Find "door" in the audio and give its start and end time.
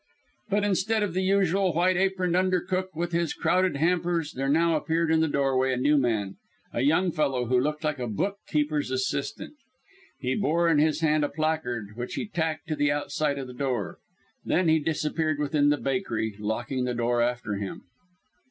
13.53-13.99, 16.95-17.21